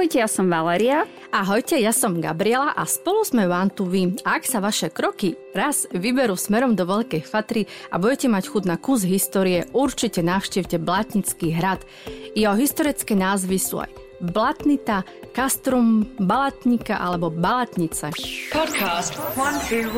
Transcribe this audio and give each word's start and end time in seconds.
Ahojte, 0.00 0.16
ja 0.16 0.32
som 0.32 0.48
Valeria. 0.48 1.04
Ahojte, 1.28 1.76
ja 1.76 1.92
som 1.92 2.24
Gabriela 2.24 2.72
a 2.72 2.88
spolu 2.88 3.20
sme 3.20 3.44
vám 3.44 3.68
tu 3.68 3.84
vy. 3.84 4.16
Ak 4.24 4.48
sa 4.48 4.56
vaše 4.56 4.88
kroky 4.88 5.36
raz 5.52 5.84
vyberú 5.92 6.40
smerom 6.40 6.72
do 6.72 6.88
Veľkej 6.88 7.20
Fatry 7.20 7.68
a 7.92 8.00
budete 8.00 8.32
mať 8.32 8.48
chud 8.48 8.64
na 8.64 8.80
kus 8.80 9.04
histórie, 9.04 9.68
určite 9.76 10.24
navštívte 10.24 10.80
Blatnický 10.80 11.52
hrad. 11.52 11.84
Jeho 12.32 12.56
historické 12.56 13.12
názvy 13.12 13.60
sú 13.60 13.84
aj 13.84 13.92
Blatnita, 14.20 15.02
Castrum, 15.32 16.04
Balatnika 16.20 17.00
alebo 17.00 17.32
Balatnice. 17.32 18.12
Podcast 18.52 19.16
One, 19.40 19.56
two, 19.64 19.88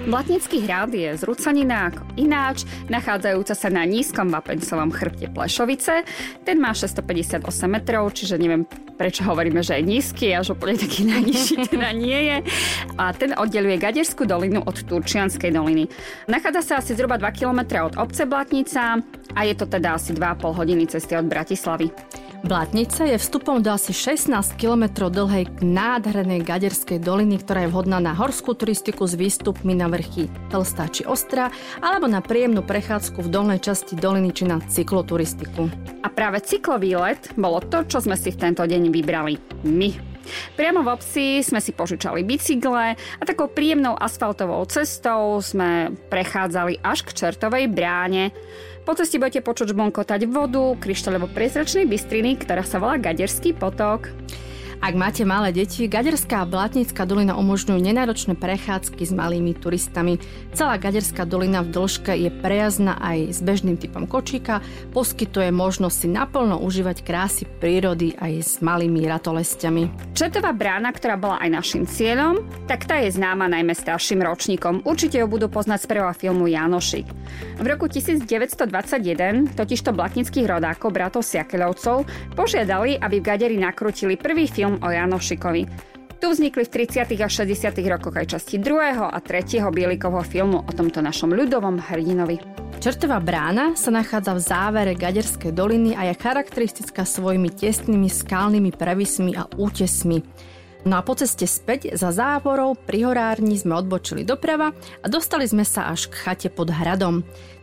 Blatnický 0.00 0.64
hrad 0.64 0.96
je 0.96 1.12
zrúcanina 1.20 1.92
ako 1.92 2.00
ináč, 2.16 2.64
nachádzajúca 2.88 3.52
sa 3.52 3.68
na 3.68 3.84
nízkom 3.84 4.32
vapencovom 4.32 4.88
chrbte 4.88 5.28
Plešovice. 5.28 6.08
Ten 6.40 6.56
má 6.56 6.72
658 6.72 7.44
metrov, 7.68 8.08
čiže 8.16 8.40
neviem 8.40 8.64
prečo 8.96 9.28
hovoríme, 9.28 9.60
že 9.60 9.76
je 9.76 9.84
nízky 9.84 10.32
a 10.32 10.40
že 10.40 10.56
úplne 10.56 10.80
taký 10.80 11.04
najnižší 11.12 11.76
teda 11.76 11.92
nie 11.92 12.20
je. 12.32 12.36
A 12.96 13.12
ten 13.12 13.36
oddeluje 13.36 13.76
Gaderskú 13.76 14.24
dolinu 14.24 14.64
od 14.64 14.80
Turčianskej 14.80 15.52
doliny. 15.52 15.84
Nachádza 16.32 16.60
sa 16.64 16.74
asi 16.80 16.96
zhruba 16.96 17.20
2 17.20 17.36
km 17.36 17.84
od 17.84 18.00
obce 18.00 18.24
Blatnica 18.24 19.04
a 19.36 19.40
je 19.44 19.52
to 19.52 19.68
teda 19.68 20.00
asi 20.00 20.16
2,5 20.16 20.56
hodiny 20.56 20.88
cesty 20.88 21.12
od 21.12 21.28
Bratislavy. 21.28 21.92
Blatnica 22.40 23.04
je 23.04 23.20
vstupom 23.20 23.60
do 23.60 23.68
asi 23.68 23.92
16 23.92 24.32
km 24.56 25.12
dlhej 25.12 25.60
nádhernej 25.60 26.40
Gaderskej 26.40 26.98
doliny, 26.98 27.36
ktorá 27.38 27.68
je 27.68 27.72
vhodná 27.72 28.00
na 28.00 28.16
horskú 28.16 28.56
turistiku 28.56 29.04
s 29.04 29.12
výstupmi 29.12 29.76
na 29.76 29.92
vrchy 29.92 30.32
Tlstá 30.48 30.88
či 30.88 31.04
Ostra, 31.04 31.52
alebo 31.84 32.08
na 32.08 32.24
príjemnú 32.24 32.64
prechádzku 32.64 33.22
v 33.22 33.32
dolnej 33.32 33.60
časti 33.60 33.92
doliny 33.92 34.32
či 34.32 34.48
na 34.48 34.56
cykloturistiku. 34.56 35.68
A 36.00 36.08
práve 36.08 36.40
cyklový 36.40 36.96
let 36.96 37.28
bolo 37.36 37.60
to, 37.60 37.84
čo 37.84 38.00
sme 38.00 38.16
si 38.16 38.32
v 38.32 38.40
tento 38.40 38.64
deň 38.64 38.88
vybrali 38.88 39.36
my. 39.68 40.09
Priamo 40.54 40.84
v 40.84 40.92
obci 40.92 41.40
sme 41.40 41.58
si 41.58 41.72
požičali 41.74 42.22
bicykle 42.26 42.94
a 42.94 43.22
takou 43.22 43.50
príjemnou 43.50 43.96
asfaltovou 43.96 44.62
cestou 44.68 45.38
sme 45.42 45.94
prechádzali 46.10 46.82
až 46.82 47.06
k 47.06 47.14
Čertovej 47.16 47.70
bráne. 47.70 48.34
Po 48.84 48.96
ceste 48.96 49.20
budete 49.20 49.44
počuť 49.44 49.76
žbonkotať 49.76 50.26
vodu, 50.26 50.74
kryštáľovo 50.80 51.28
priezračnej 51.30 51.84
bystriny, 51.84 52.40
ktorá 52.40 52.64
sa 52.64 52.80
volá 52.80 52.96
Gaderský 52.96 53.52
potok. 53.52 54.19
Ak 54.80 54.96
máte 54.96 55.28
malé 55.28 55.52
deti, 55.52 55.84
Gaderská 55.84 56.40
a 56.40 56.48
Blatnická 56.48 57.04
dolina 57.04 57.36
umožňujú 57.36 57.76
nenáročné 57.84 58.32
prechádzky 58.32 59.04
s 59.04 59.12
malými 59.12 59.52
turistami. 59.52 60.16
Celá 60.56 60.80
Gaderská 60.80 61.28
dolina 61.28 61.60
v 61.60 61.68
dĺžke 61.68 62.16
je 62.16 62.32
prejazná 62.32 62.96
aj 62.96 63.28
s 63.28 63.44
bežným 63.44 63.76
typom 63.76 64.08
kočíka, 64.08 64.64
poskytuje 64.96 65.52
možnosť 65.52 65.96
si 66.00 66.08
naplno 66.08 66.64
užívať 66.64 67.04
krásy 67.04 67.44
prírody 67.60 68.16
aj 68.16 68.32
s 68.40 68.52
malými 68.64 69.04
ratolestiami. 69.04 70.16
Četová 70.16 70.56
brána, 70.56 70.96
ktorá 70.96 71.20
bola 71.20 71.36
aj 71.44 71.60
našim 71.60 71.84
cieľom, 71.84 72.40
tak 72.64 72.88
tá 72.88 73.04
je 73.04 73.12
známa 73.12 73.52
najmä 73.52 73.76
starším 73.76 74.24
ročníkom. 74.24 74.88
Určite 74.88 75.20
ho 75.20 75.28
budú 75.28 75.52
poznať 75.52 75.84
z 75.84 75.86
prvého 75.92 76.12
filmu 76.16 76.48
Janošik. 76.48 77.04
V 77.60 77.66
roku 77.68 77.84
1921 77.84 79.52
totižto 79.52 79.92
blatnických 79.92 80.48
rodákov, 80.48 80.96
bratov 80.96 81.20
Siakeľovcov, 81.20 82.08
požiadali, 82.32 82.96
aby 82.96 83.20
v 83.20 83.26
Gaderi 83.28 83.56
nakrutili 83.60 84.16
prvý 84.16 84.48
film 84.48 84.69
film 84.70 84.78
o 84.82 84.90
Janošikovi. 84.90 85.66
Tu 86.20 86.28
vznikli 86.28 86.68
v 86.68 86.70
30. 86.84 87.16
a 87.24 87.28
60. 87.32 87.80
rokoch 87.88 88.12
aj 88.12 88.36
časti 88.36 88.60
druhého 88.60 89.08
a 89.08 89.18
tretieho 89.24 89.72
Bielikovho 89.72 90.20
filmu 90.20 90.60
o 90.60 90.70
tomto 90.70 91.00
našom 91.00 91.32
ľudovom 91.32 91.80
hrdinovi. 91.80 92.36
Čertová 92.76 93.24
brána 93.24 93.72
sa 93.72 93.88
nachádza 93.88 94.36
v 94.36 94.40
závere 94.44 94.92
Gaderskej 94.92 95.52
doliny 95.56 95.96
a 95.96 96.12
je 96.12 96.20
charakteristická 96.20 97.08
svojimi 97.08 97.48
tesnými 97.48 98.08
skalnými 98.12 98.68
prevismi 98.76 99.32
a 99.32 99.48
útesmi. 99.48 100.20
No 100.88 100.96
a 100.96 101.04
po 101.04 101.12
ceste 101.12 101.44
späť 101.44 101.92
za 101.92 102.08
závorou 102.08 102.72
pri 102.72 103.04
horárni 103.04 103.60
sme 103.60 103.76
odbočili 103.76 104.24
doprava 104.24 104.72
a 105.04 105.06
dostali 105.12 105.44
sme 105.44 105.64
sa 105.64 105.92
až 105.92 106.08
k 106.08 106.14
chate 106.24 106.48
pod 106.48 106.72
hradom. 106.72 107.20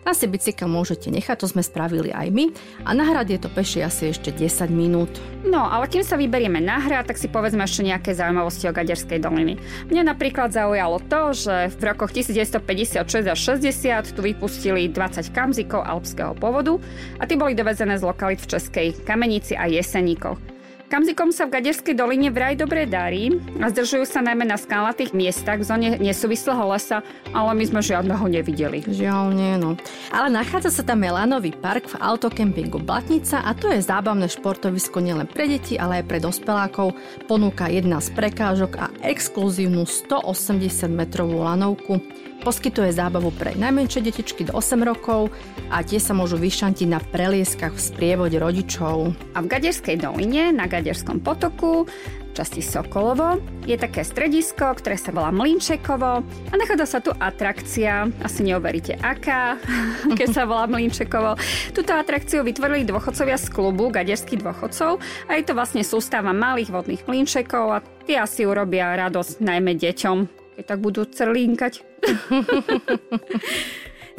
Tam 0.07 0.15
si 0.15 0.23
bicykel 0.23 0.71
môžete 0.71 1.11
nechať, 1.11 1.43
to 1.43 1.51
sme 1.51 1.59
spravili 1.59 2.15
aj 2.15 2.31
my 2.31 2.47
a 2.87 2.95
na 2.95 3.03
hrad 3.03 3.27
je 3.27 3.43
to 3.43 3.51
peši 3.51 3.83
asi 3.83 4.15
ešte 4.15 4.31
10 4.31 4.71
minút. 4.71 5.11
No, 5.43 5.67
ale 5.67 5.91
kým 5.91 5.99
sa 5.99 6.15
vyberieme 6.15 6.63
na 6.63 6.79
hrad, 6.79 7.11
tak 7.11 7.19
si 7.19 7.27
povedzme 7.27 7.67
ešte 7.67 7.83
nejaké 7.83 8.15
zaujímavosti 8.15 8.71
o 8.71 8.75
Gaderskej 8.77 9.19
doliny. 9.19 9.59
Mňa 9.91 10.15
napríklad 10.15 10.55
zaujalo 10.55 11.03
to, 11.11 11.35
že 11.35 11.75
v 11.75 11.81
rokoch 11.91 12.15
1956 12.15 13.03
a 13.27 13.35
60 13.35 14.15
tu 14.15 14.21
vypustili 14.23 14.87
20 14.87 15.27
kamzikov 15.35 15.83
alpského 15.83 16.31
povodu 16.39 16.79
a 17.19 17.27
tie 17.27 17.35
boli 17.35 17.51
dovezené 17.51 17.99
z 17.99 18.07
lokalit 18.07 18.39
v 18.39 18.47
Českej 18.55 18.87
Kamenici 19.03 19.59
a 19.59 19.67
Jeseníkoch. 19.67 20.56
Kamzikom 20.87 21.35
sa 21.35 21.43
v 21.43 21.59
Gaderskej 21.59 21.99
doline 21.99 22.31
vraj 22.31 22.55
dobre 22.55 22.87
darí 22.87 23.35
a 23.59 23.67
zdržujú 23.67 24.07
sa 24.07 24.23
najmä 24.23 24.47
na 24.47 24.55
skalnatých 24.55 25.11
miestach 25.11 25.59
v 25.59 25.67
zóne 25.67 25.89
nesúvislého 25.99 26.63
lesa, 26.63 27.03
ale 27.35 27.51
my 27.59 27.63
sme 27.67 27.83
žiadneho 27.83 28.23
nevideli. 28.23 28.87
Žiaľ 28.87 29.25
nie, 29.35 29.59
no. 29.59 29.75
Ale 30.15 30.31
nachádza 30.31 30.71
sa 30.71 30.87
tam 30.87 31.03
Melanový 31.03 31.51
park 31.59 31.91
v 31.91 31.99
autokempingu 31.99 32.79
Blatnica 32.79 33.43
a 33.43 33.51
to 33.51 33.67
je 33.67 33.83
zábavné 33.83 34.31
športovisko 34.31 35.03
nielen 35.03 35.27
pre 35.27 35.51
deti, 35.51 35.75
ale 35.75 35.99
aj 35.99 36.07
pre 36.07 36.23
dospelákov. 36.23 36.95
Ponúka 37.27 37.67
jedna 37.67 37.99
z 37.99 38.07
prekážok 38.15 38.79
a 38.79 38.87
exkluzívnu 39.03 39.83
180 39.83 40.87
metrovú 40.87 41.43
lanovku. 41.43 41.99
Poskytuje 42.41 42.93
zábavu 42.93 43.33
pre 43.33 43.57
najmenšie 43.57 44.05
detičky 44.05 44.45
do 44.45 44.53
8 44.53 44.79
rokov 44.85 45.33
a 45.73 45.81
tie 45.81 45.97
sa 45.97 46.13
môžu 46.13 46.37
vyšantiť 46.37 46.87
na 46.87 47.01
prelieskach 47.01 47.73
v 47.73 47.81
sprievode 47.81 48.37
rodičov. 48.37 49.11
A 49.33 49.41
v 49.41 49.49
Gaderskej 49.49 49.97
doline, 49.99 50.53
na 50.53 50.69
Gaderskom 50.69 51.19
potoku, 51.19 51.89
časti 52.37 52.61
Sokolovo, 52.61 53.41
je 53.65 53.73
také 53.73 54.05
stredisko, 54.05 54.77
ktoré 54.77 54.93
sa 54.93 55.09
volá 55.09 55.33
Mlinčekovo 55.33 56.21
a 56.21 56.53
nachádza 56.53 56.85
sa 56.85 56.99
tu 57.01 57.09
atrakcia, 57.09 58.05
asi 58.21 58.45
neuveríte 58.45 59.01
aká, 59.01 59.57
keď 60.17 60.27
sa 60.29 60.45
volá 60.45 60.69
Mlinčekovo. 60.69 61.33
Túto 61.73 61.97
atrakciu 61.97 62.45
vytvorili 62.45 62.85
dôchodcovia 62.85 63.41
z 63.41 63.49
klubu 63.49 63.89
Gaderských 63.89 64.45
dôchodcov 64.45 65.01
a 65.25 65.31
je 65.33 65.43
to 65.43 65.57
vlastne 65.57 65.81
sústava 65.81 66.29
malých 66.37 66.69
vodných 66.69 67.09
mlinčekov 67.09 67.65
a 67.73 67.83
tie 68.05 68.21
asi 68.21 68.45
urobia 68.45 68.93
radosť 68.93 69.41
najmä 69.41 69.73
deťom 69.73 70.46
keď 70.57 70.65
tak 70.65 70.81
budú 70.81 71.05
crlínkať. 71.05 71.73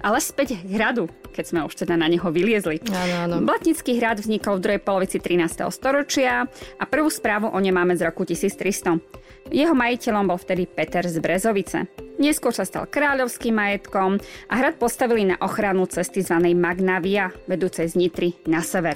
Ale 0.07 0.23
späť 0.23 0.63
k 0.63 0.79
hradu, 0.79 1.11
keď 1.35 1.45
sme 1.51 1.67
už 1.67 1.75
teda 1.75 1.99
na 1.99 2.07
neho 2.07 2.31
vyliezli. 2.31 2.79
Áno, 2.87 3.15
áno. 3.27 3.43
Blatnický 3.43 3.99
hrad 3.99 4.23
vznikol 4.23 4.63
v 4.63 4.63
druhej 4.63 4.83
polovici 4.87 5.19
13. 5.19 5.67
storočia 5.75 6.47
a 6.79 6.85
prvú 6.87 7.11
správu 7.11 7.51
o 7.51 7.59
ne 7.59 7.75
máme 7.75 7.99
z 7.99 8.07
roku 8.07 8.23
1300. 8.23 9.51
Jeho 9.51 9.75
majiteľom 9.75 10.31
bol 10.31 10.39
vtedy 10.39 10.71
Peter 10.71 11.03
z 11.03 11.19
Brezovice. 11.19 11.91
Neskôr 12.23 12.55
sa 12.55 12.63
stal 12.63 12.87
kráľovským 12.87 13.59
majetkom 13.59 14.23
a 14.47 14.55
hrad 14.55 14.79
postavili 14.79 15.27
na 15.27 15.35
ochranu 15.43 15.91
cesty 15.91 16.23
zvanej 16.23 16.55
Magnavia, 16.55 17.35
vedúcej 17.51 17.91
z 17.91 17.99
Nitry 17.99 18.39
na 18.47 18.63
sever. 18.63 18.95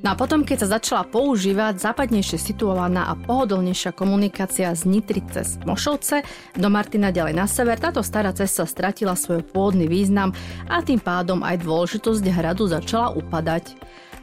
No 0.00 0.12
a 0.12 0.14
potom, 0.16 0.48
keď 0.48 0.64
sa 0.64 0.80
začala 0.80 1.04
používať 1.04 1.76
západnejšie 1.76 2.40
situovaná 2.40 3.12
a 3.12 3.20
pohodlnejšia 3.20 3.92
komunikácia 3.92 4.72
z 4.72 4.88
Nitry 4.88 5.20
cez 5.28 5.60
Mošovce 5.68 6.24
do 6.56 6.72
Martina 6.72 7.12
ďalej 7.12 7.36
na 7.36 7.44
sever, 7.44 7.76
táto 7.76 8.00
stará 8.00 8.32
cesta 8.32 8.64
stratila 8.64 9.12
svoj 9.12 9.44
pôvodný 9.44 9.84
význam 9.92 10.32
a 10.72 10.80
tým 10.80 11.04
pádom 11.04 11.44
aj 11.44 11.60
dôležitosť 11.60 12.24
hradu 12.32 12.64
začala 12.72 13.12
upadať 13.12 13.76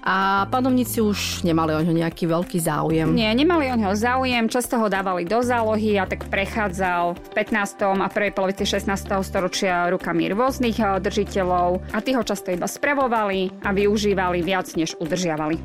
a 0.07 0.47
panovníci 0.47 1.03
už 1.03 1.43
nemali 1.43 1.75
o 1.75 1.83
ňo 1.83 1.91
nejaký 1.91 2.31
veľký 2.31 2.63
záujem. 2.63 3.11
Nie, 3.11 3.35
nemali 3.35 3.67
o 3.67 3.75
ňo 3.75 3.91
záujem, 3.91 4.47
často 4.47 4.79
ho 4.79 4.87
dávali 4.87 5.27
do 5.27 5.43
zálohy 5.43 5.99
a 5.99 6.07
tak 6.07 6.31
prechádzal 6.31 7.19
v 7.19 7.29
15. 7.35 7.99
a 7.99 8.07
prvej 8.07 8.31
polovici 8.31 8.63
16. 8.63 8.87
storočia 9.27 9.91
rukami 9.91 10.31
rôznych 10.31 10.79
eh, 10.79 11.03
držiteľov 11.03 11.91
a 11.91 11.99
tí 11.99 12.15
ho 12.15 12.23
často 12.23 12.55
iba 12.55 12.71
spravovali 12.71 13.67
a 13.67 13.75
využívali 13.75 14.39
viac, 14.39 14.71
než 14.79 14.95
udržiavali. 14.95 15.59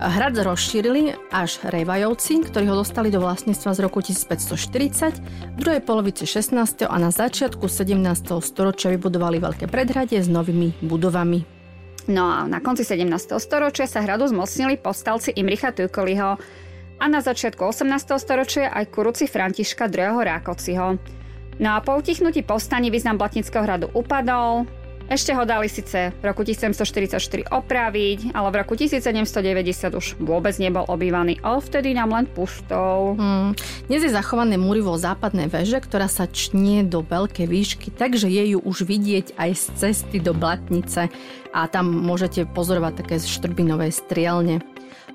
Hrad 0.00 0.36
rozšírili 0.36 1.12
až 1.28 1.60
Rejvajovci, 1.60 2.48
ktorí 2.48 2.72
ho 2.72 2.80
dostali 2.80 3.12
do 3.12 3.20
vlastníctva 3.20 3.76
z 3.76 3.80
roku 3.84 4.00
1540, 4.00 5.56
v 5.56 5.58
druhej 5.60 5.84
polovici 5.84 6.24
16. 6.24 6.88
a 6.88 6.96
na 6.96 7.12
začiatku 7.12 7.68
17. 7.68 8.00
storočia 8.40 8.92
vybudovali 8.96 9.40
veľké 9.40 9.68
predhradie 9.68 10.24
s 10.24 10.28
novými 10.28 10.80
budovami. 10.84 11.59
No 12.08 12.24
a 12.32 12.48
na 12.48 12.64
konci 12.64 12.86
17. 12.86 13.36
storočia 13.36 13.84
sa 13.84 14.00
hradu 14.00 14.24
zmocnili 14.24 14.80
povstalci 14.80 15.36
Imricha 15.36 15.74
Tujkoliho 15.74 16.40
a 17.00 17.04
na 17.08 17.20
začiatku 17.20 17.60
18. 17.60 18.16
storočia 18.16 18.72
aj 18.72 18.88
kuruci 18.88 19.28
Františka 19.28 19.88
II. 19.92 20.24
Rákociho. 20.24 20.96
No 21.60 21.68
a 21.76 21.84
po 21.84 21.92
utichnutí 22.00 22.40
povstaní 22.40 22.88
význam 22.88 23.20
Blatnického 23.20 23.60
hradu 23.60 23.92
upadol, 23.92 24.64
ešte 25.10 25.34
ho 25.34 25.42
dali 25.42 25.66
síce 25.66 26.14
v 26.14 26.22
roku 26.22 26.46
1744 26.46 27.50
opraviť, 27.50 28.30
ale 28.30 28.48
v 28.54 28.56
roku 28.62 28.78
1790 28.78 29.98
už 29.98 30.06
vôbec 30.22 30.54
nebol 30.62 30.86
obývaný, 30.86 31.42
ale 31.42 31.58
vtedy 31.58 31.98
nám 31.98 32.14
len 32.14 32.30
pustol. 32.30 33.18
Hmm. 33.18 33.50
Dnes 33.90 34.06
je 34.06 34.14
zachované 34.14 34.54
múrivo 34.54 34.94
západnej 34.94 35.50
veže, 35.50 35.82
ktorá 35.82 36.06
sa 36.06 36.30
čnie 36.30 36.86
do 36.86 37.02
veľkej 37.02 37.46
výšky, 37.50 37.90
takže 37.90 38.30
je 38.30 38.54
ju 38.54 38.58
už 38.62 38.86
vidieť 38.86 39.34
aj 39.34 39.50
z 39.58 39.64
cesty 39.74 40.22
do 40.22 40.30
Blatnice 40.30 41.10
a 41.50 41.60
tam 41.66 41.90
môžete 41.90 42.46
pozorovať 42.46 43.02
také 43.02 43.18
štrbinové 43.18 43.90
strielne. 43.90 44.62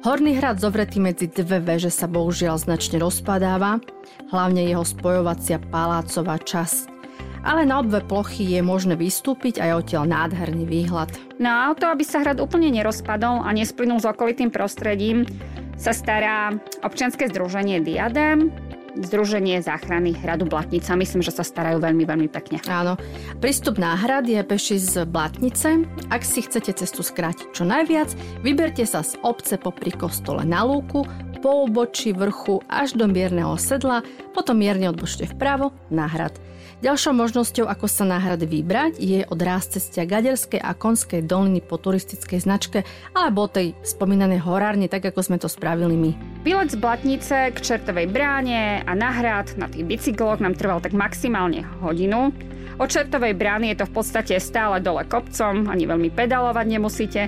Horný 0.03 0.37
hrad 0.37 0.61
zovretý 0.61 1.01
medzi 1.01 1.25
dve 1.31 1.63
veže 1.63 1.89
sa 1.89 2.05
bohužiaľ 2.05 2.61
značne 2.61 3.01
rozpadáva, 3.01 3.81
hlavne 4.29 4.67
jeho 4.67 4.85
spojovacia 4.85 5.57
palácová 5.71 6.37
časť. 6.37 6.94
Ale 7.45 7.61
na 7.63 7.77
obve 7.77 8.01
plochy 8.01 8.57
je 8.57 8.61
možné 8.65 8.97
vystúpiť 8.97 9.61
a 9.61 9.69
je 9.69 9.73
odtiaľ 9.77 10.09
nádherný 10.09 10.65
výhľad. 10.65 11.13
No 11.37 11.53
a 11.53 11.69
o 11.69 11.77
to, 11.77 11.85
aby 11.85 12.01
sa 12.01 12.25
hrad 12.25 12.41
úplne 12.41 12.73
nerozpadol 12.73 13.45
a 13.45 13.53
nesplynul 13.53 14.01
s 14.01 14.09
okolitým 14.09 14.49
prostredím, 14.49 15.29
sa 15.77 15.93
stará 15.93 16.57
občianske 16.81 17.29
združenie 17.29 17.85
Diadem, 17.85 18.49
Združenie 18.95 19.59
záchrany 19.59 20.15
hradu 20.15 20.47
Blatnica. 20.47 20.95
Myslím, 20.95 21.19
že 21.19 21.35
sa 21.35 21.43
starajú 21.43 21.83
veľmi, 21.83 22.07
veľmi 22.07 22.31
pekne. 22.31 22.63
Áno. 22.71 22.95
Prístup 23.43 23.75
na 23.75 23.91
hrad 23.91 24.23
je 24.23 24.39
peši 24.39 24.79
z 24.79 25.03
Blatnice. 25.03 25.83
Ak 26.07 26.23
si 26.23 26.39
chcete 26.39 26.71
cestu 26.71 27.03
skrátiť 27.03 27.51
čo 27.51 27.67
najviac, 27.67 28.15
vyberte 28.39 28.87
sa 28.87 29.03
z 29.03 29.19
obce 29.19 29.59
popri 29.59 29.91
kostole 29.91 30.47
na 30.47 30.63
lúku, 30.63 31.03
po 31.45 31.69
obočí 31.69 32.09
vrchu 32.09 32.65
až 32.65 32.97
do 32.97 33.05
mierneho 33.05 33.53
sedla, 33.61 34.01
potom 34.33 34.57
mierne 34.57 34.89
odbočte 34.89 35.29
vpravo 35.29 35.69
na 35.93 36.09
hrad. 36.09 36.33
Ďalšou 36.81 37.13
možnosťou, 37.13 37.69
ako 37.69 37.85
sa 37.85 38.01
na 38.01 38.17
hrad 38.17 38.41
vybrať, 38.41 38.97
je 38.97 39.21
od 39.29 39.37
cestia 39.69 40.09
Gaderskej 40.09 40.57
a 40.57 40.73
Konskej 40.73 41.21
doliny 41.21 41.61
po 41.61 41.77
turistickej 41.77 42.41
značke 42.41 42.81
alebo 43.13 43.45
tej 43.45 43.77
spomínanej 43.85 44.41
horárne, 44.41 44.89
tak 44.89 45.05
ako 45.05 45.21
sme 45.21 45.37
to 45.37 45.45
spravili 45.45 45.93
my. 45.93 46.11
Výlet 46.41 46.73
z 46.73 46.81
Blatnice 46.81 47.53
k 47.53 47.57
Čertovej 47.61 48.09
bráne 48.09 48.81
a 48.81 48.91
na 48.97 49.13
hrad 49.13 49.53
na 49.61 49.69
tých 49.69 49.85
bicykloch 49.85 50.41
nám 50.41 50.57
trval 50.57 50.81
tak 50.81 50.97
maximálne 50.97 51.61
hodinu. 51.85 52.33
Od 52.81 52.89
Čertovej 52.89 53.37
brány 53.37 53.77
je 53.77 53.85
to 53.85 53.89
v 53.93 53.93
podstate 54.01 54.33
stále 54.41 54.81
dole 54.81 55.05
kopcom, 55.05 55.69
ani 55.69 55.85
veľmi 55.85 56.09
pedalovať 56.09 56.65
nemusíte. 56.65 57.21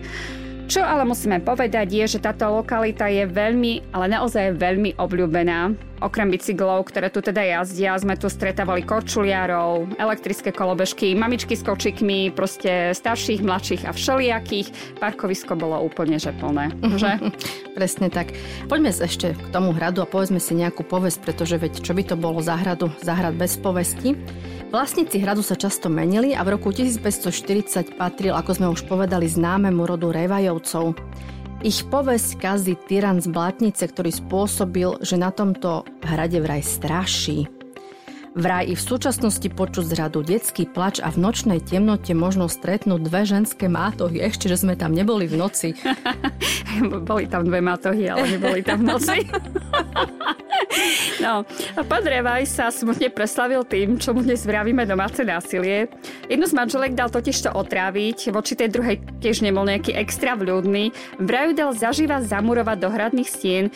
Čo 0.68 0.84
ale 0.84 1.08
musíme 1.08 1.40
povedať 1.40 1.88
je, 1.96 2.20
že 2.20 2.20
táto 2.20 2.44
lokalita 2.52 3.08
je 3.08 3.24
veľmi, 3.24 3.96
ale 3.96 4.12
naozaj 4.12 4.60
veľmi 4.60 5.00
obľúbená. 5.00 5.72
Okrem 6.04 6.28
bicyklov, 6.28 6.92
ktoré 6.92 7.08
tu 7.08 7.24
teda 7.24 7.40
jazdia, 7.40 7.96
sme 7.96 8.20
tu 8.20 8.28
stretávali 8.28 8.84
korčuliarov, 8.84 9.96
elektrické 9.96 10.52
kolobežky, 10.52 11.16
mamičky 11.16 11.56
s 11.56 11.64
kočikmi, 11.64 12.36
proste 12.36 12.92
starších, 12.92 13.48
mladších 13.48 13.88
a 13.88 13.96
všelijakých. 13.96 15.00
Parkovisko 15.00 15.56
bolo 15.56 15.80
úplne 15.88 16.20
že 16.20 16.36
plné, 16.36 16.76
že? 17.00 17.16
Presne 17.80 18.12
tak. 18.12 18.36
Poďme 18.68 18.92
ešte 18.92 19.40
k 19.40 19.48
tomu 19.56 19.72
hradu 19.72 20.04
a 20.04 20.08
povedzme 20.12 20.44
si 20.44 20.52
nejakú 20.52 20.84
povesť, 20.84 21.24
pretože 21.24 21.56
veď 21.56 21.80
čo 21.80 21.96
by 21.96 22.04
to 22.04 22.20
bolo 22.20 22.44
za 22.44 22.60
hradu, 22.60 22.92
za 23.00 23.16
hrad 23.16 23.40
bez 23.40 23.56
povesti. 23.56 24.20
Vlastníci 24.68 25.24
hradu 25.24 25.40
sa 25.40 25.56
často 25.56 25.88
menili 25.88 26.36
a 26.36 26.44
v 26.44 26.60
roku 26.60 26.76
1540 26.76 27.96
patril, 27.96 28.36
ako 28.36 28.52
sme 28.52 28.68
už 28.68 28.84
povedali, 28.84 29.24
známemu 29.24 29.88
rodu 29.88 30.12
Revajovcov. 30.12 30.92
Ich 31.64 31.88
povesť 31.88 32.36
kazí 32.36 32.76
tyran 32.76 33.24
z 33.24 33.32
Blatnice, 33.32 33.88
ktorý 33.88 34.12
spôsobil, 34.12 35.00
že 35.00 35.16
na 35.16 35.32
tomto 35.32 35.88
hrade 36.04 36.44
vraj 36.44 36.68
straší. 36.68 37.48
Vraj 38.36 38.68
i 38.68 38.76
v 38.76 38.84
súčasnosti 38.84 39.48
počuť 39.48 39.88
z 39.88 39.94
radu 39.98 40.20
detský 40.20 40.68
plač 40.68 41.00
a 41.00 41.16
v 41.16 41.26
nočnej 41.26 41.64
temnote 41.64 42.12
možno 42.12 42.52
stretnúť 42.52 43.02
dve 43.08 43.24
ženské 43.24 43.72
mátohy. 43.72 44.20
Ešte, 44.20 44.52
že 44.52 44.62
sme 44.62 44.76
tam 44.76 44.92
neboli 44.92 45.32
v 45.32 45.40
noci. 45.40 45.74
boli 47.08 47.26
tam 47.32 47.48
dve 47.48 47.64
mátohy, 47.64 48.12
ale 48.12 48.36
neboli 48.36 48.62
tam 48.68 48.84
v 48.84 48.94
noci. 48.94 49.18
no, 51.24 51.46
a 51.76 51.82
pán 51.84 52.04
Revaj 52.06 52.48
sa 52.48 52.70
smutne 52.70 53.10
preslavil 53.10 53.64
tým, 53.66 53.98
čo 53.98 54.14
mu 54.14 54.22
dnes 54.22 54.46
vravíme 54.46 54.86
domáce 54.86 55.22
násilie. 55.22 55.92
Jednu 56.28 56.46
z 56.46 56.58
manželek 56.58 56.94
dal 56.98 57.12
totiž 57.12 57.48
to 57.48 57.52
otráviť, 57.54 58.32
voči 58.32 58.54
tej 58.58 58.70
druhej 58.74 58.98
tiež 59.20 59.46
nebol 59.46 59.66
nejaký 59.66 59.94
extra 59.96 60.38
vľúdny. 60.38 60.94
Vraju 61.22 61.52
dal 61.54 61.72
zaživa 61.74 62.22
zamurovať 62.24 62.78
do 62.80 62.90
hradných 62.90 63.30
stien, 63.30 63.68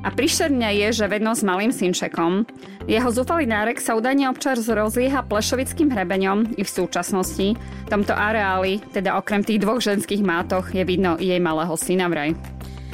a 0.00 0.08
príšerné 0.08 0.80
je, 0.80 1.04
že 1.04 1.12
vedno 1.12 1.36
s 1.36 1.44
malým 1.44 1.68
synčekom. 1.68 2.48
Jeho 2.88 3.12
zúfalý 3.12 3.44
nárek 3.44 3.84
sa 3.84 3.92
údajne 3.92 4.32
občas 4.32 4.64
rozlieha 4.64 5.20
plešovickým 5.28 5.92
hrebeňom 5.92 6.56
i 6.56 6.62
v 6.64 6.70
súčasnosti. 6.70 7.52
V 7.60 7.88
tomto 7.92 8.16
areáli, 8.16 8.80
teda 8.96 9.20
okrem 9.20 9.44
tých 9.44 9.60
dvoch 9.60 9.84
ženských 9.84 10.24
mátoch, 10.24 10.72
je 10.72 10.82
vidno 10.88 11.20
jej 11.20 11.36
malého 11.36 11.76
syna 11.76 12.08
vraj. 12.08 12.32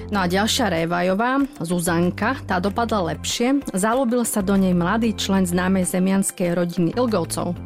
No 0.06 0.22
a 0.22 0.30
ďalšia 0.30 0.70
Révajová, 0.70 1.42
Zuzanka, 1.58 2.38
tá 2.46 2.62
dopadla 2.62 3.10
lepšie. 3.10 3.66
Zalúbil 3.74 4.22
sa 4.22 4.38
do 4.38 4.54
nej 4.54 4.70
mladý 4.70 5.10
člen 5.18 5.42
známej 5.42 5.82
zemianskej 5.82 6.54
rodiny 6.54 6.94
Ilgovcov, 6.94 7.58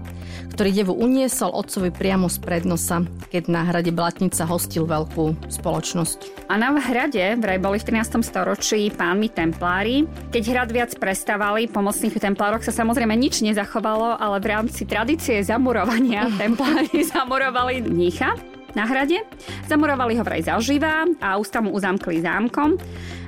ktorý 0.57 0.71
devu 0.73 0.97
uniesol 0.97 1.53
otcovi 1.53 1.93
priamo 1.93 2.33
z 2.33 2.41
prednosa, 2.41 3.05
keď 3.29 3.45
na 3.53 3.69
hrade 3.69 3.93
Blatnica 3.93 4.49
hostil 4.49 4.89
veľkú 4.89 5.53
spoločnosť. 5.53 6.49
A 6.49 6.57
na 6.57 6.73
hrade 6.81 7.37
vraj 7.37 7.61
boli 7.61 7.77
v 7.77 8.01
13. 8.01 8.25
storočí 8.25 8.89
pánmi 8.89 9.29
templári. 9.29 10.09
Keď 10.33 10.43
hrad 10.49 10.71
viac 10.73 10.97
prestávali, 10.97 11.69
pomocných 11.69 12.17
templároch 12.17 12.65
sa 12.65 12.73
samozrejme 12.73 13.21
nič 13.21 13.45
nezachovalo, 13.45 14.17
ale 14.17 14.41
v 14.41 14.49
rámci 14.49 14.89
tradície 14.89 15.45
zamurovania 15.45 16.25
templári 16.41 17.05
zamurovali 17.05 17.85
mnícha 17.85 18.33
na 18.75 18.87
hrade. 18.87 19.23
Zamurovali 19.67 20.15
ho 20.19 20.23
vraj 20.23 20.47
zažíva 20.47 21.09
a 21.19 21.37
ústa 21.37 21.59
mu 21.59 21.75
uzamkli 21.75 22.23
zámkom. 22.23 22.79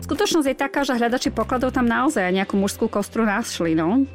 Skutočnosť 0.03 0.49
je 0.51 0.57
taká, 0.57 0.83
že 0.83 0.99
hľadači 0.99 1.31
pokladov 1.31 1.73
tam 1.75 1.87
naozaj 1.87 2.31
nejakú 2.31 2.59
mužskú 2.59 2.91
kostru 2.91 3.23
našli, 3.23 3.79
no. 3.79 4.07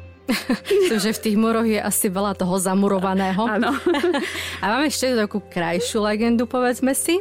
Že 1.02 1.10
v 1.16 1.22
tých 1.24 1.36
moroch 1.40 1.64
je 1.64 1.80
asi 1.80 2.12
veľa 2.12 2.36
toho 2.36 2.60
zamurovaného. 2.60 3.40
Áno. 3.40 3.72
A 4.62 4.64
máme 4.68 4.92
ešte 4.92 5.16
takú 5.16 5.40
krajšiu 5.40 6.04
legendu, 6.04 6.44
povedzme 6.44 6.92
si, 6.92 7.20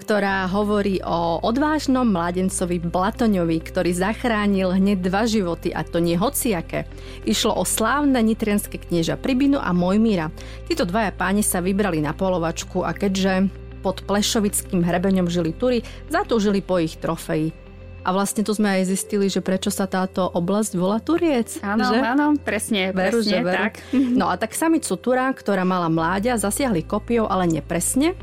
ktorá 0.00 0.48
hovorí 0.48 1.00
o 1.04 1.42
odvážnom 1.44 2.08
mladencovi 2.08 2.80
Blatoňovi, 2.80 3.58
ktorý 3.60 3.90
zachránil 3.92 4.72
hneď 4.72 4.98
dva 5.04 5.28
životy, 5.28 5.74
a 5.74 5.84
to 5.84 6.00
nie 6.00 6.16
hociaké. 6.16 6.88
Išlo 7.28 7.60
o 7.60 7.64
slávne 7.68 8.22
nitrianske 8.24 8.80
knieža 8.80 9.20
Pribinu 9.20 9.60
a 9.60 9.76
Mojmíra. 9.76 10.32
Títo 10.64 10.88
dvaja 10.88 11.12
páni 11.12 11.44
sa 11.44 11.60
vybrali 11.60 12.00
na 12.00 12.16
polovačku 12.16 12.86
a 12.86 12.96
keďže 12.96 13.52
pod 13.84 14.02
Plešovickým 14.02 14.82
hrebeňom 14.82 15.30
žili 15.30 15.54
Turi, 15.54 15.78
zatúžili 16.10 16.58
po 16.58 16.82
ich 16.82 16.98
trofeji. 16.98 17.65
A 18.06 18.14
vlastne 18.14 18.46
tu 18.46 18.54
sme 18.54 18.70
aj 18.70 18.86
zistili, 18.86 19.26
že 19.26 19.42
prečo 19.42 19.74
sa 19.74 19.90
táto 19.90 20.30
oblasť 20.30 20.78
volá 20.78 21.02
Turiec. 21.02 21.58
Áno, 21.58 21.90
že? 21.90 21.98
áno, 21.98 22.38
presne, 22.38 22.94
veru, 22.94 23.18
presne, 23.18 23.30
že 23.34 23.38
veru. 23.42 23.56
tak. 23.58 23.72
No 23.90 24.30
a 24.30 24.38
tak 24.38 24.54
samicu 24.54 24.94
Tura, 24.94 25.26
ktorá 25.34 25.66
mala 25.66 25.90
mláďa, 25.90 26.38
zasiahli 26.38 26.86
kopiou, 26.86 27.26
ale 27.26 27.50
nepresne. 27.50 28.14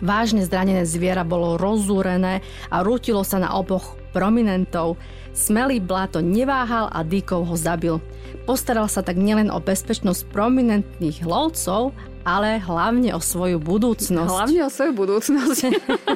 Vážne 0.00 0.48
zranené 0.48 0.88
zviera 0.88 1.28
bolo 1.28 1.60
rozúrené 1.60 2.40
a 2.72 2.80
rútilo 2.80 3.20
sa 3.20 3.36
na 3.36 3.52
oboch 3.52 4.00
prominentov. 4.16 4.96
Smelý 5.36 5.84
bláto 5.84 6.24
neváhal 6.24 6.88
a 6.88 7.04
Díkov 7.04 7.44
ho 7.44 7.56
zabil. 7.60 8.00
Postaral 8.48 8.88
sa 8.88 9.04
tak 9.04 9.20
nielen 9.20 9.52
o 9.52 9.60
bezpečnosť 9.60 10.32
prominentných 10.32 11.28
lovcov, 11.28 11.92
ale 12.24 12.58
hlavne 12.58 13.12
o 13.12 13.20
svoju 13.20 13.60
budúcnosť. 13.60 14.32
Hlavne 14.32 14.66
o 14.66 14.70
svoju 14.72 14.92
budúcnosť. 14.96 15.60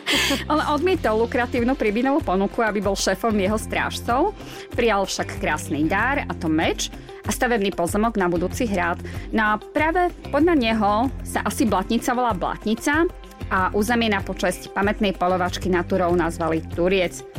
On 0.51 0.59
odmietol 0.75 1.23
lukratívnu 1.23 1.79
príbinovú 1.79 2.25
ponuku, 2.25 2.65
aby 2.65 2.83
bol 2.83 2.99
šéfom 2.99 3.37
jeho 3.37 3.61
strážcov. 3.61 4.35
Prijal 4.73 5.07
však 5.07 5.39
krásny 5.39 5.87
dar, 5.87 6.27
a 6.27 6.33
to 6.35 6.51
meč, 6.51 6.91
a 7.23 7.31
stavebný 7.31 7.71
pozemok 7.77 8.19
na 8.19 8.27
budúci 8.27 8.67
hrad. 8.67 8.99
No 9.31 9.55
a 9.55 9.63
práve 9.63 10.11
podľa 10.35 10.55
neho 10.59 10.93
sa 11.23 11.47
asi 11.47 11.63
Blatnica 11.63 12.11
volá 12.11 12.35
Blatnica 12.35 13.07
a 13.55 13.71
územie 13.71 14.11
na 14.11 14.19
počesť 14.19 14.75
pamätnej 14.75 15.15
polovačky 15.15 15.71
naturou 15.71 16.11
nazvali 16.19 16.59
Turiec. 16.75 17.30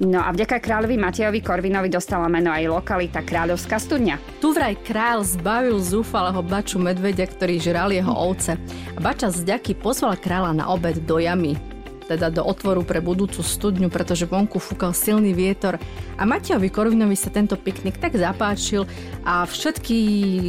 No 0.00 0.16
a 0.16 0.32
vďaka 0.32 0.64
kráľovi 0.64 0.96
Matejovi 0.96 1.44
Korvinovi 1.44 1.92
dostala 1.92 2.24
meno 2.24 2.48
aj 2.48 2.72
lokalita 2.72 3.20
Kráľovská 3.20 3.76
studňa. 3.76 4.16
Tu 4.40 4.48
vraj 4.48 4.72
kráľ 4.80 5.28
zbavil 5.28 5.76
zúfalého 5.76 6.40
baču 6.40 6.80
medvedia, 6.80 7.28
ktorý 7.28 7.60
žral 7.60 7.92
jeho 7.92 8.08
ovce. 8.08 8.56
A 8.96 8.98
bača 8.98 9.28
z 9.28 9.44
ďaky 9.44 9.76
pozval 9.76 10.16
kráľa 10.16 10.56
na 10.56 10.64
obed 10.72 11.04
do 11.04 11.20
jamy 11.20 11.69
teda 12.10 12.26
do 12.34 12.42
otvoru 12.42 12.82
pre 12.82 12.98
budúcu 12.98 13.38
studňu, 13.38 13.86
pretože 13.86 14.26
vonku 14.26 14.58
fúkal 14.58 14.90
silný 14.90 15.30
vietor 15.30 15.78
a 16.18 16.22
Matejovi 16.26 16.66
Korvinovi 16.66 17.14
sa 17.14 17.30
tento 17.30 17.54
piknik 17.54 18.02
tak 18.02 18.18
zapáčil 18.18 18.90
a 19.22 19.46
všetky 19.46 19.98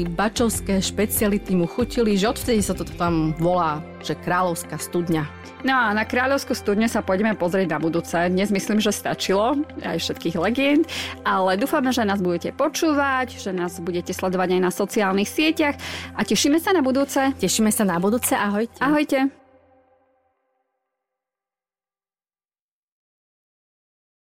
bačovské 0.10 0.82
špeciality 0.82 1.54
mu 1.54 1.70
chutili, 1.70 2.18
že 2.18 2.34
odvtedy 2.34 2.66
sa 2.66 2.74
to 2.74 2.82
tam 2.98 3.38
volá, 3.38 3.86
že 4.02 4.18
kráľovská 4.18 4.82
studňa. 4.82 5.42
No 5.62 5.78
a 5.78 5.94
na 5.94 6.10
Kráľovskú 6.10 6.58
studňu 6.58 6.90
sa 6.90 7.06
poďme 7.06 7.38
pozrieť 7.38 7.70
na 7.70 7.78
budúce. 7.78 8.18
Dnes 8.18 8.50
myslím, 8.50 8.82
že 8.82 8.90
stačilo 8.90 9.62
aj 9.86 10.02
všetkých 10.02 10.36
legend, 10.42 10.90
ale 11.22 11.54
dúfame, 11.54 11.94
že 11.94 12.02
nás 12.02 12.18
budete 12.18 12.50
počúvať, 12.50 13.38
že 13.38 13.54
nás 13.54 13.78
budete 13.78 14.10
sledovať 14.10 14.58
aj 14.58 14.62
na 14.62 14.72
sociálnych 14.74 15.30
sieťach 15.30 15.78
a 16.18 16.26
tešíme 16.26 16.58
sa 16.58 16.74
na 16.74 16.82
budúce. 16.82 17.22
Tešíme 17.38 17.70
sa 17.70 17.86
na 17.86 18.02
budúce, 18.02 18.34
ahojte. 18.34 18.82
Ahojte. 18.82 19.41